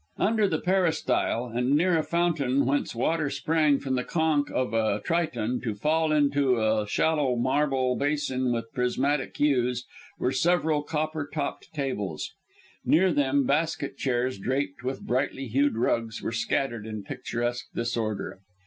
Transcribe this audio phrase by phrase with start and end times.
[0.17, 4.99] Under the peristyle, and near a fountain whence water sprang from the conch of a
[5.01, 9.85] Triton to fall into a shallow marble basin with prismatic hues,
[10.17, 12.31] were several copper topped tables.
[12.83, 18.39] Near them, basket chairs draped with brightly hued rugs, were scattered in picturesque disorder.